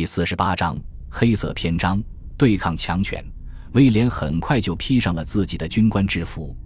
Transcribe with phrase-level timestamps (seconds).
[0.00, 0.78] 第四十八章
[1.10, 2.02] 黑色篇章：
[2.38, 3.22] 对抗强权。
[3.72, 6.56] 威廉很快就披上了自己的军官制服，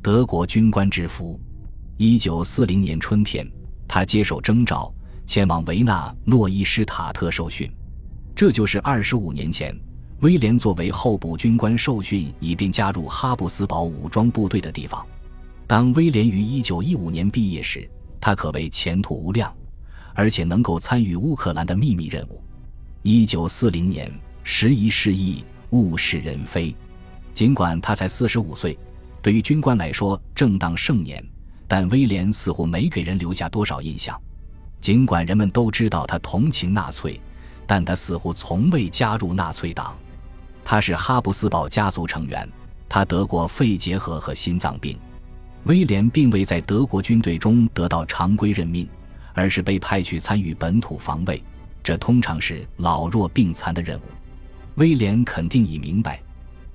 [0.00, 1.38] 德国军官制服。
[1.98, 3.46] 一九四零年春天，
[3.86, 4.90] 他接受征召，
[5.26, 7.70] 前往维纳诺伊施塔特受训。
[8.34, 9.78] 这就是二十五年前，
[10.20, 15.06] 威廉作为候补军官受训，以便加入哈布斯堡武装部队的地方。
[15.66, 17.86] 当威廉于一九一五年毕业时，
[18.18, 19.54] 他可谓前途无量，
[20.14, 22.42] 而且能够参与乌克兰的秘密任务。
[23.02, 24.12] 一九四零年，
[24.42, 26.74] 时移世易，物是人非。
[27.32, 28.76] 尽管他才四十五岁，
[29.22, 31.24] 对于军官来说正当盛年，
[31.68, 34.20] 但威廉似乎没给人留下多少印象。
[34.80, 37.20] 尽管人们都知道他同情纳粹，
[37.68, 39.96] 但他似乎从未加入纳粹党。
[40.64, 42.48] 他是哈布斯堡家族成员，
[42.88, 44.98] 他得过肺结核和心脏病。
[45.64, 48.88] 威廉并未在德国军队中得到常规任命，
[49.34, 51.40] 而是被派去参与本土防卫。
[51.82, 54.02] 这通常是老弱病残的任务。
[54.74, 56.20] 威廉肯定已明白，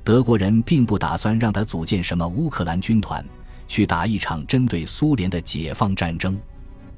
[0.04, 3.24] 德国人并不打算让他组建什么乌克兰军团，
[3.68, 6.38] 去打一场针对苏联的解放战争。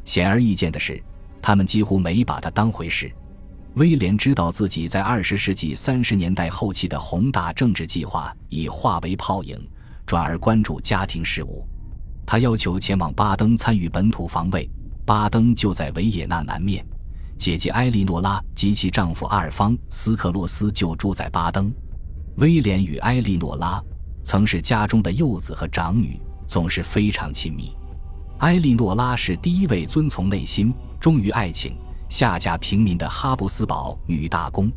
[0.03, 1.01] 显而易见的是，
[1.41, 3.11] 他们几乎没把他当回事。
[3.75, 9.59] 威廉知道自己在二十世纪三十年代后期的宏大政治计划已化为泡影，
[10.05, 11.67] 转而关注家庭事务。
[12.25, 14.67] 他要求前往巴登参与本土防卫，
[15.05, 16.83] 巴登就在维也纳南面。
[17.37, 21.71] 姐姐埃莉诺拉及其丈夫阿尔方斯克洛斯就住在巴登。
[22.37, 23.81] 威廉与埃莉诺拉
[24.23, 27.71] 曾是家中的幼子和长女，总是非常亲密。
[28.39, 31.77] 埃莉诺拉是第一位遵从内心、忠于爱情、
[32.09, 34.71] 下嫁平民的哈布斯堡女大公。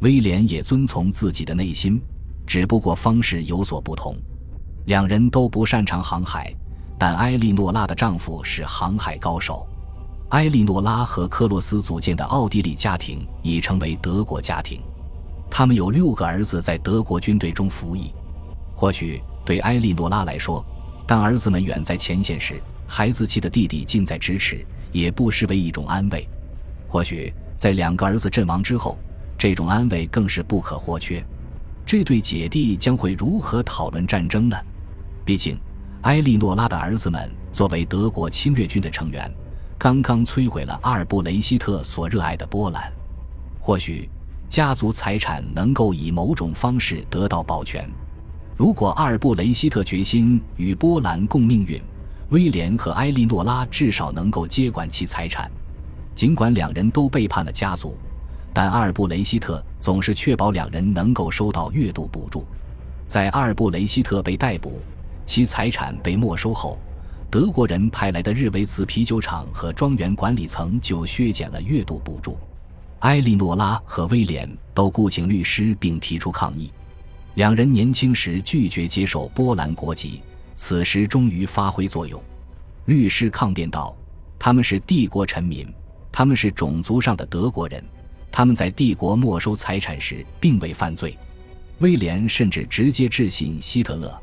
[0.00, 2.00] 威廉也遵从自己的内心，
[2.46, 4.14] 只不过方式有所不同。
[4.84, 6.54] 两人都不擅长航海，
[6.98, 9.66] 但埃莉诺拉的丈夫是航海高手。
[10.30, 14.80] 埃莉诺拉和克洛斯组建的奥地利家庭已成为德国家庭，
[15.48, 18.12] 他们有六个儿子在德国军队中服役。
[18.74, 20.64] 或许对埃莉诺拉来说，
[21.06, 26.28] 当儿子们远在前线时，孩子气的弟弟近在咫尺，也不失为一种安慰。
[26.88, 28.98] 或许在两个儿子阵亡之后，
[29.38, 31.24] 这种安慰更是不可或缺。
[31.86, 34.56] 这对姐弟将会如何讨论战争呢？
[35.24, 35.56] 毕竟，
[36.02, 39.32] 埃莉诺拉的儿子们作为德国侵略军的成员。
[39.78, 42.90] 刚刚摧毁了阿尔布雷希特所热爱的波兰，
[43.60, 44.08] 或许
[44.48, 47.88] 家族财产能够以某种方式得到保全。
[48.56, 51.80] 如果阿尔布雷希特决心与波兰共命运，
[52.30, 55.50] 威廉和埃莉诺拉至少能够接管其财产。
[56.14, 57.98] 尽管两人都背叛了家族，
[58.54, 62.46] 但阿尔布雷希特总是确保两人能够收到月度补助。
[63.06, 64.80] 在阿尔布雷希特被逮捕，
[65.26, 66.78] 其财产被没收后。
[67.30, 72.38] 德国人派来的日维茨啤酒厂和庄园管理层就削减了月度补助。
[73.00, 76.72] 埃莉诺拉和威廉都雇请律师并提出抗议。
[77.34, 80.22] 两人年轻时拒绝接受波兰国籍，
[80.54, 82.22] 此时终于发挥作用。
[82.86, 83.94] 律师抗辩道
[84.38, 85.66] ：“他们是帝国臣民，
[86.10, 87.84] 他们是种族上的德国人，
[88.32, 91.16] 他们在帝国没收财产时并未犯罪。”
[91.80, 94.22] 威廉甚至直接致信希特勒。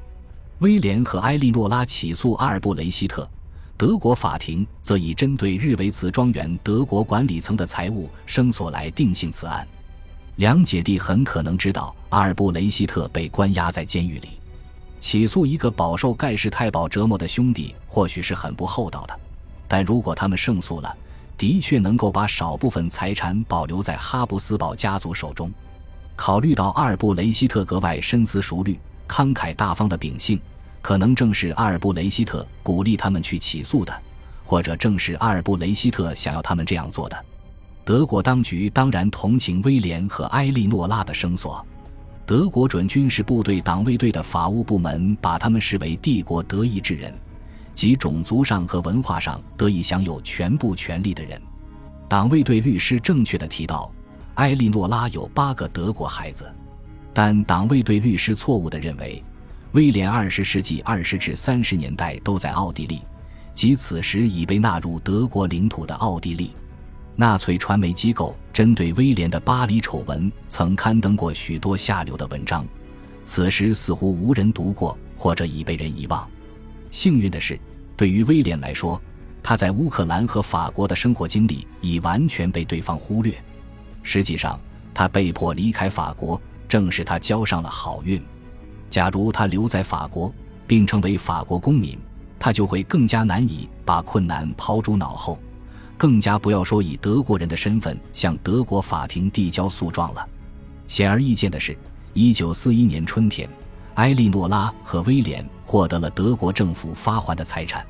[0.63, 3.29] 威廉和埃莉诺拉起诉阿尔布雷希特，
[3.75, 9.67] 德国法庭则以针对日维茨庄园德国管理层的财务声索来定性此案。
[10.37, 14.29] 两姐弟很可能知道阿尔布雷希特被关押在监狱里，
[15.01, 19.19] 起诉一个饱受盖世太保折磨的兄弟或许是很不厚道的，
[19.67, 20.95] 但如果他们胜诉了，
[21.37, 25.51] 的确能够把少部分财产保留在哈布斯堡家族手中。
[26.15, 30.39] 考虑到阿尔布雷希特格外深思熟虑、慷慨大方的秉性。
[30.83, 34.01] 可能正是阿尔布雷希特鼓励他们去起诉的，
[34.43, 37.25] 或者正是阿尔布雷希特想要他们这样做的。
[37.85, 41.65] 德国当局当然同情威廉和埃莉诺拉的声索。
[42.25, 47.13] 德国准军事部队党卫队的法务部门把他们视为帝国德意志人，
[47.73, 51.41] 即种族上和文化上得以享有全部权利的人。
[52.09, 53.89] 党卫队律师正确的提到，
[54.35, 56.45] 埃莉诺拉有八个德国孩子，
[57.13, 59.23] 但党卫队律师错误的认为。
[59.73, 63.01] 威廉二十世纪二十至三十年代都在奥地利，
[63.55, 66.51] 即此时已被纳入德国领土的奥地利。
[67.15, 72.63] 纳粹传媒机构针对威廉的巴黎丑闻曾刊登过许多下流的文章，
[73.23, 76.29] 此时似乎无人读过，或者已被人遗忘。
[76.91, 77.59] 幸运的是，
[77.97, 79.01] 对于威廉来说，
[79.41, 83.33] 他在乌克兰和法国的生活经历已完全被对方忽略。
[84.03, 84.59] 实际上，
[84.93, 88.21] 他被迫离开法国，正是他交上了好运。
[88.93, 90.31] 假如他留在法国
[90.67, 91.97] 并成为法国公民，
[92.37, 95.39] 他就会更加难以把困难抛诸脑后，
[95.97, 100.23] 更加不要说以德国人的身份向德国法庭递交诉状了。
[100.85, 101.75] 显而易见的是，
[102.13, 103.49] 一九四一年春天，
[103.95, 107.83] 埃莉诺拉和威廉获得了德国政府发还的财产，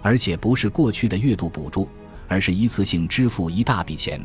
[0.00, 1.86] 而且不是过去的月度补助，
[2.28, 4.18] 而是一次性支付一大笔钱。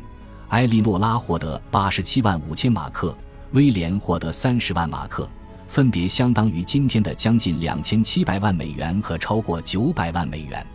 [0.48, 3.14] 埃莉诺拉获得八十七万五千马克，
[3.52, 5.30] 威廉获得三十万马克。
[5.68, 10.66] 分别相当于今天的将近两千七百万美元和超过九百万美元，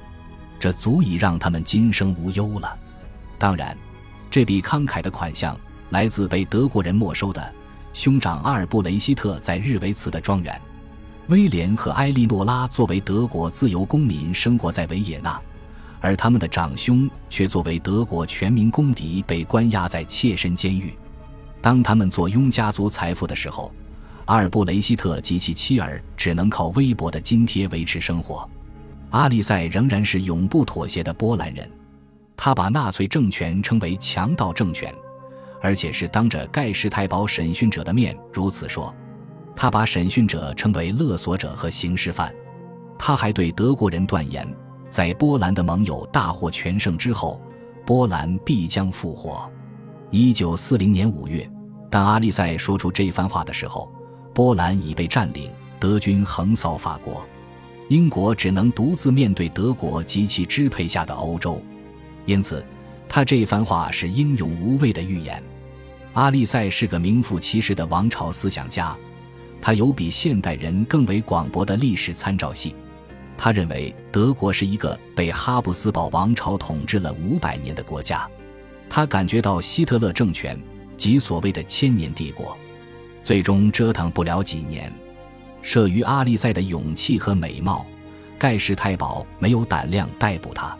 [0.58, 2.76] 这足以让他们今生无忧了。
[3.38, 3.76] 当然，
[4.30, 5.58] 这笔慷慨的款项
[5.90, 7.54] 来自被德国人没收的
[7.92, 10.60] 兄长阿尔布雷希特在日维茨的庄园。
[11.28, 15.40] 威廉和埃莉诺拉作为德国自由公民生活在维也纳，
[16.00, 20.92] 而他们的长兄却作为德国全民公敌被关押在切身监狱。
[21.62, 23.72] 当他们坐拥家族财富的时候。
[24.30, 28.48] 阿尔布雷希特及其妻儿只能靠微薄的津贴维持生活。
[29.10, 31.68] 阿利塞仍然是永不妥协的波兰人，
[32.36, 34.94] 他把纳粹政权称为强盗政权，
[35.60, 38.94] 而且是当着盖世太保审讯者的面如此说。
[39.56, 42.32] 他把审讯者称为勒索者和刑事犯。
[42.96, 44.46] 他还对德国人断言，
[44.88, 47.42] 在波兰的盟友大获全胜之后，
[47.84, 49.50] 波兰必将复活。
[50.12, 51.50] 一九四零年五月，
[51.90, 53.92] 当阿利塞说出这番话的时候。
[54.32, 57.26] 波兰已被占领，德军横扫法国，
[57.88, 61.62] 英国只能独自面对德国及其支配下的欧洲。
[62.26, 62.64] 因此，
[63.08, 65.42] 他这番话是英勇无畏的预言。
[66.12, 68.96] 阿利塞是个名副其实的王朝思想家，
[69.60, 72.74] 他有比现代人更为广博的历史参照系。
[73.36, 78.28] 他认为德国是一个被哈布斯堡王朝统治了五百年的国家，
[78.88, 80.60] 他感觉到希特勒政权
[80.96, 82.56] 及所谓的千年帝国。
[83.22, 84.92] 最终折腾不了几年，
[85.62, 87.86] 慑于阿利塞的勇气和美貌，
[88.38, 90.76] 盖世太保没有胆量逮捕他。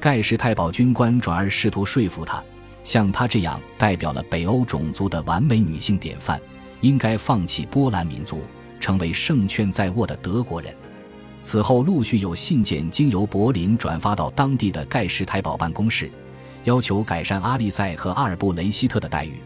[0.00, 2.42] 盖世太保军官转而试图说服他，
[2.82, 6.40] 像他这样代表了北欧种族的完美女性典范，
[6.80, 8.42] 应该放弃波兰民族，
[8.80, 10.74] 成为胜券在握的德国人。
[11.40, 16.10] 此后陆续有信件经由柏林转发到当地的盖世太保办公室，
[16.64, 19.40] 要求改善阿利塞和阿尔布雷希特的待遇。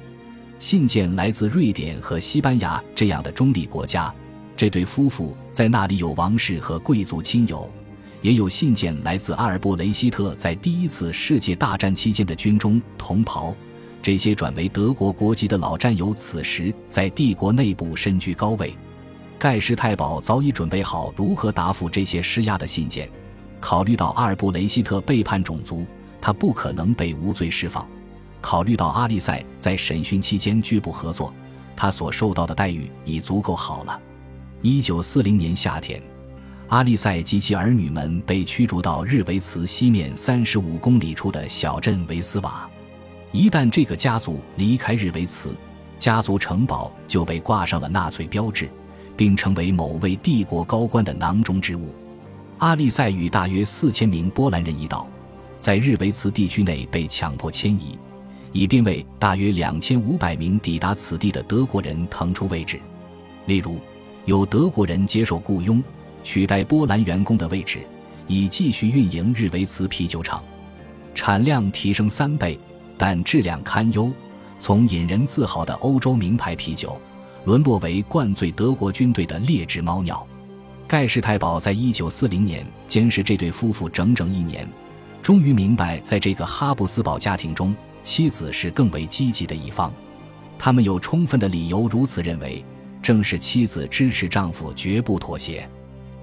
[0.58, 4.12] 信件来自瑞典和西班牙这样的中立国家，
[4.56, 7.70] 这对夫妇在那里有王室和贵族亲友，
[8.23, 13.55] 也有信件来自阿尔布雷希特在第一次世界大战期间的军中同袍。
[14.03, 18.75] 这些转为德国国籍的老战友此时在帝国内部身居高位。
[19.38, 23.11] 盖世太保早已准备好如何答复这些施压的信件。
[23.61, 25.85] 考虑到阿尔布雷希特背叛种族，
[26.20, 27.87] 他不可能被无罪释放。
[28.48, 31.34] 考虑到阿利塞在审讯期间拒不合作，
[31.75, 34.00] 他所受到的待遇已足够好了。
[34.62, 36.00] 一九四零年夏天，
[36.69, 42.70] 阿利塞及其儿女们被驱逐到日维茨西面三十五公里处的小镇维斯瓦。
[43.32, 45.52] 一旦这个家族离开日维茨，
[45.98, 48.70] 家族城堡就被挂上了纳粹标志，
[49.16, 51.93] 并成为某位帝国高官的囊中之物。
[52.58, 55.04] 阿利塞与大约四千名波兰人一道，
[55.58, 57.98] 在日维茨地区内被强迫迁移。
[58.56, 62.81] 以便为大约两千五百名抵达此地的德国人腾出位置，
[63.44, 63.79] 例如，
[64.25, 65.85] 有德国人接受雇佣，
[66.25, 67.81] 取代波兰员工的位置，
[68.26, 70.43] 以继续运营日维茨啤酒厂，
[71.14, 72.58] 产量提升三倍，
[72.97, 74.11] 但质量堪忧，
[74.58, 76.99] 从引人自豪的欧洲名牌啤酒，
[77.44, 80.27] 沦落为灌醉德国军队的劣质猫尿。
[80.89, 84.67] 盖世太保在一九四零年监视这对夫妇整整一年，
[85.20, 87.77] 终于明白，在这个哈布斯堡家庭中。
[88.06, 89.93] 妻子是更为积极的一方，
[90.56, 92.65] 他们有充分的理由如此认为。
[93.03, 95.69] 正是妻子支持丈夫绝不妥协。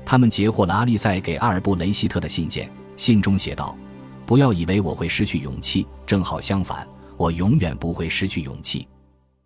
[0.05, 3.77] 他们截获了阿利塞给阿尔布雷希特的信件，信中写道
[4.25, 6.87] ：“不要以为我会失去勇气，正好相反，
[7.17, 8.87] 我永远不会失去勇气。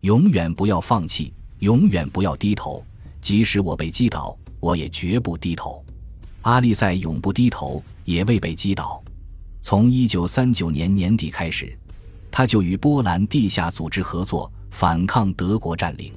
[0.02, 2.86] 永远不要放弃，永远不要低头。
[3.20, 5.84] 即使我被击倒，我也绝不低头。”
[6.44, 9.04] 阿利塞永不低头，也未被击倒。
[9.60, 11.76] 从一九三九年年底开始。
[12.38, 16.14] 他就与波兰地下组织合作，反抗德国占领。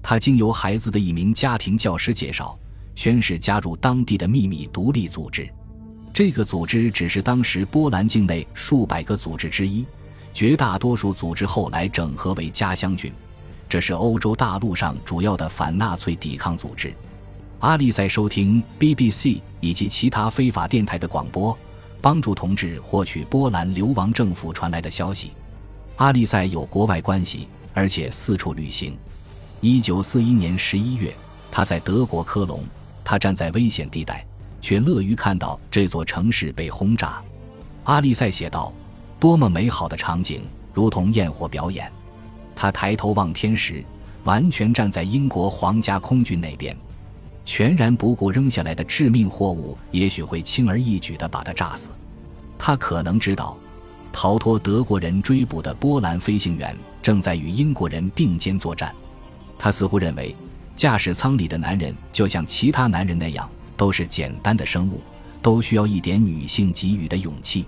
[0.00, 2.56] 他经由孩子的一名家庭教师介绍，
[2.94, 5.52] 宣誓加入当地的秘密独立组织。
[6.14, 9.84] 这个组织只是当时波兰境内数百个组织之一，
[10.32, 13.12] 绝大多数组织后来整合为家乡军。
[13.68, 16.94] 这是欧洲大陆上主要的反纳粹抵抗组织。
[17.58, 21.58] 阿利在收听 BBC 以及其他非法电台的广播。
[22.00, 25.32] 帮助同志获取波兰流亡政府传来的消息。
[25.98, 28.96] 阿利塞有国外关系，而且四处旅行。
[29.60, 31.12] 一九四一年十一月，
[31.50, 32.62] 他在德国科隆，
[33.02, 34.24] 他站在危险地带，
[34.60, 37.20] 却乐于看到这座城市被轰炸。
[37.82, 38.72] 阿利塞写道
[39.18, 41.90] ：“多么美好的场景，如同焰火表演。
[42.54, 43.84] 他抬头望天时，
[44.22, 46.76] 完全站在英国皇家空军那边，
[47.44, 51.90] 全然不顾扔下来的致命货物，也许会轻而易举地把他炸死。
[52.56, 53.58] 他可能知道，
[54.20, 58.92] 逃脱德国人追捕的波兰飞行员正在与英国人并肩作战。
[59.56, 60.34] 他似乎认为，
[60.74, 65.00] 驾驶舱里的男人就像其他男人那样，都是简单的生物，
[65.40, 67.64] 都需要一点女性给予的勇气。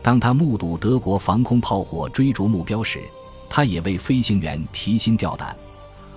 [0.00, 3.02] 当他目睹德国防空炮火追逐目标时，
[3.50, 5.54] 他也为飞行员提心吊胆。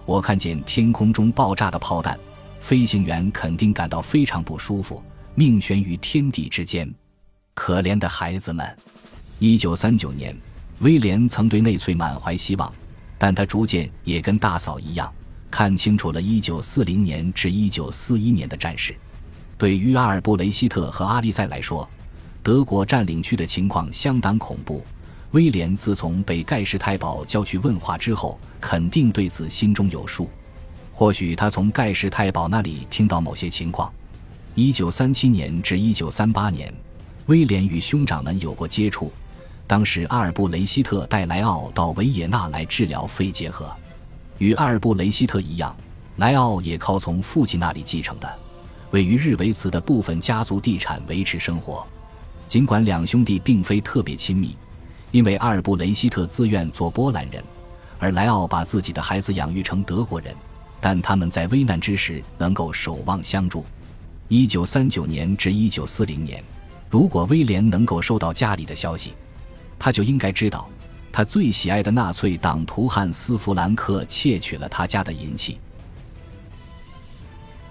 [0.05, 2.17] 我看见天空中爆炸的炮弹，
[2.61, 5.03] 飞行员肯定感到非常不舒服，
[5.33, 6.89] 命悬于天地之间。
[7.53, 8.65] 可怜的孩子们！
[9.39, 10.33] 一九三九年，
[10.79, 12.73] 威廉曾对内粹满怀希望，
[13.17, 15.11] 但他逐渐也跟大嫂一样，
[15.51, 18.95] 看清楚了一九四零年至一九四一年的战事。
[19.57, 21.87] 对于阿尔布雷希特和阿利塞来说，
[22.41, 24.81] 德国占领区的情况相当恐怖。
[25.31, 30.29] 威廉自从被盖世太保叫去问话之后，肯定对此心中有数。
[30.93, 33.91] 或许他从盖世太保那里听到某些情况。
[34.53, 36.73] 一九三七年至一九三八年，
[37.25, 39.11] 威廉与兄长们有过接触。
[39.67, 43.73] 当时阿尔布雷希特带莱奥到维也纳来治疗肺结核。
[44.37, 45.75] 与阿尔布雷希特一样，
[46.17, 48.39] 莱奥也靠从父亲那里继承的
[48.91, 51.85] 位于日维茨的部分家族地产维持生活。
[52.47, 54.55] 尽管两兄弟并非特别亲密，
[55.11, 57.43] 因为阿尔布雷希特自愿做波兰人，
[57.97, 60.35] 而莱奥把自己的孩子养育成德国人，
[60.79, 63.65] 但他们在危难之时能够守望相助。
[64.27, 66.43] 一九三九年至一九四零年，
[66.89, 69.13] 如果威廉能够收到家里的消息，
[69.77, 70.69] 他就应该知道，
[71.11, 75.59] 他最喜爱的纳粹党徒汉斯·弗兰克窃取了他家的银器。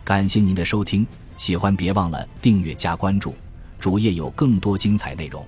[0.05, 1.07] 感谢您的收听，
[1.37, 3.35] 喜欢别忘了订阅加关注。
[3.79, 5.47] 主页有更多精彩内容。